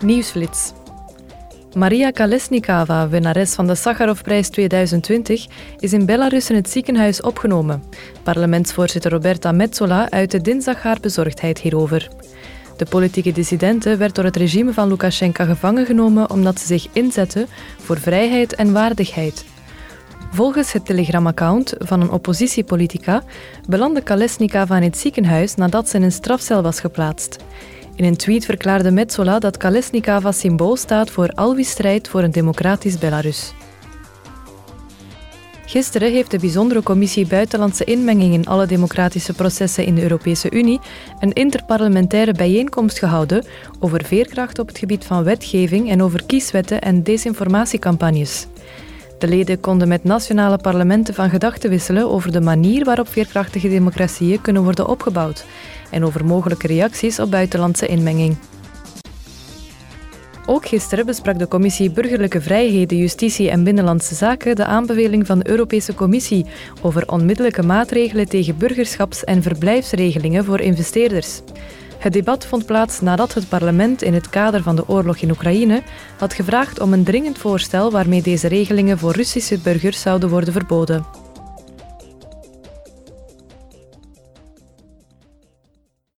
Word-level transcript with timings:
Nieuwsflits. 0.00 0.72
Maria 1.74 2.10
Kalesnikava, 2.10 3.08
winnares 3.08 3.54
van 3.54 3.66
de 3.66 3.74
Sakharovprijs 3.74 4.48
2020, 4.48 5.46
is 5.78 5.92
in 5.92 6.06
Belarus 6.06 6.50
in 6.50 6.56
het 6.56 6.70
ziekenhuis 6.70 7.20
opgenomen. 7.20 7.82
Parlementsvoorzitter 8.22 9.10
Roberta 9.10 9.52
Metsola 9.52 10.10
uitte 10.10 10.40
dinsdag 10.40 10.82
haar 10.82 10.98
bezorgdheid 11.00 11.58
hierover. 11.58 12.08
De 12.76 12.84
politieke 12.84 13.32
dissidente 13.32 13.96
werd 13.96 14.14
door 14.14 14.24
het 14.24 14.36
regime 14.36 14.72
van 14.72 14.88
Lukashenko 14.88 15.44
gevangen 15.44 15.86
genomen 15.86 16.30
omdat 16.30 16.60
ze 16.60 16.66
zich 16.66 16.86
inzette 16.92 17.46
voor 17.78 17.98
vrijheid 17.98 18.54
en 18.54 18.72
waardigheid. 18.72 19.44
Volgens 20.30 20.72
het 20.72 20.84
Telegram-account 20.84 21.74
van 21.78 22.00
een 22.00 22.10
oppositiepolitica 22.10 23.22
belandde 23.68 24.02
Kalesnikava 24.02 24.76
in 24.76 24.82
het 24.82 24.98
ziekenhuis 24.98 25.54
nadat 25.54 25.88
ze 25.88 25.96
in 25.96 26.02
een 26.02 26.12
strafcel 26.12 26.62
was 26.62 26.80
geplaatst. 26.80 27.36
In 27.98 28.04
een 28.04 28.16
tweet 28.16 28.44
verklaarde 28.44 28.90
Metsola 28.90 29.38
dat 29.38 29.56
Kalesnikava 29.56 30.32
symbool 30.32 30.76
staat 30.76 31.10
voor 31.10 31.28
al 31.28 31.54
wie 31.54 31.64
strijdt 31.64 32.08
voor 32.08 32.22
een 32.22 32.30
democratisch 32.30 32.98
Belarus. 32.98 33.52
Gisteren 35.66 36.12
heeft 36.12 36.30
de 36.30 36.38
bijzondere 36.38 36.82
commissie 36.82 37.26
Buitenlandse 37.26 37.84
Inmenging 37.84 38.34
in 38.34 38.46
alle 38.46 38.66
democratische 38.66 39.32
processen 39.32 39.84
in 39.84 39.94
de 39.94 40.02
Europese 40.02 40.50
Unie 40.50 40.80
een 41.20 41.32
interparlementaire 41.32 42.32
bijeenkomst 42.32 42.98
gehouden 42.98 43.44
over 43.78 44.04
veerkracht 44.04 44.58
op 44.58 44.68
het 44.68 44.78
gebied 44.78 45.04
van 45.04 45.24
wetgeving 45.24 45.90
en 45.90 46.02
over 46.02 46.24
kieswetten 46.26 46.80
en 46.80 47.02
desinformatiecampagnes. 47.02 48.46
De 49.18 49.28
leden 49.28 49.60
konden 49.60 49.88
met 49.88 50.04
nationale 50.04 50.58
parlementen 50.58 51.14
van 51.14 51.30
gedachten 51.30 51.70
wisselen 51.70 52.10
over 52.10 52.32
de 52.32 52.40
manier 52.40 52.84
waarop 52.84 53.08
veerkrachtige 53.08 53.68
democratieën 53.68 54.40
kunnen 54.40 54.62
worden 54.62 54.88
opgebouwd 54.88 55.44
en 55.90 56.04
over 56.04 56.24
mogelijke 56.24 56.66
reacties 56.66 57.18
op 57.18 57.30
buitenlandse 57.30 57.86
inmenging. 57.86 58.36
Ook 60.50 60.66
gisteren 60.66 61.06
besprak 61.06 61.38
de 61.38 61.48
Commissie 61.48 61.90
Burgerlijke 61.90 62.40
Vrijheden, 62.40 62.98
Justitie 62.98 63.50
en 63.50 63.64
Binnenlandse 63.64 64.14
Zaken 64.14 64.56
de 64.56 64.64
aanbeveling 64.64 65.26
van 65.26 65.38
de 65.38 65.48
Europese 65.48 65.94
Commissie 65.94 66.46
over 66.82 67.08
onmiddellijke 67.08 67.62
maatregelen 67.62 68.28
tegen 68.28 68.58
burgerschaps- 68.58 69.24
en 69.24 69.42
verblijfsregelingen 69.42 70.44
voor 70.44 70.60
investeerders. 70.60 71.40
Het 71.98 72.12
debat 72.12 72.46
vond 72.46 72.66
plaats 72.66 73.00
nadat 73.00 73.34
het 73.34 73.48
parlement 73.48 74.02
in 74.02 74.14
het 74.14 74.28
kader 74.28 74.62
van 74.62 74.76
de 74.76 74.88
oorlog 74.88 75.16
in 75.16 75.30
Oekraïne 75.30 75.82
had 76.18 76.34
gevraagd 76.34 76.80
om 76.80 76.92
een 76.92 77.04
dringend 77.04 77.38
voorstel 77.38 77.90
waarmee 77.90 78.22
deze 78.22 78.48
regelingen 78.48 78.98
voor 78.98 79.12
Russische 79.12 79.58
burgers 79.58 80.00
zouden 80.00 80.28
worden 80.28 80.52
verboden. 80.52 81.27